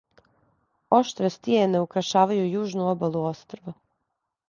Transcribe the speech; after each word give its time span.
Оштре 0.97 1.31
стијене 1.35 1.83
украшавају 1.89 2.51
јужну 2.57 2.91
обалу 2.97 3.25
острва. 3.37 3.79